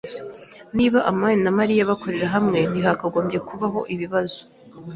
Niba 0.77 0.99
amani 1.11 1.39
na 1.45 1.51
Mariya 1.59 1.89
bakorera 1.91 2.27
hamwe, 2.35 2.59
ntihakagombye 2.71 3.39
kubaho 3.47 3.79
ibibazo. 3.93 4.39